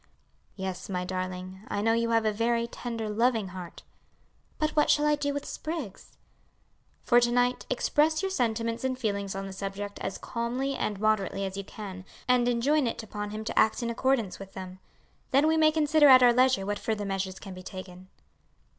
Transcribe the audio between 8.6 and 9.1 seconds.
and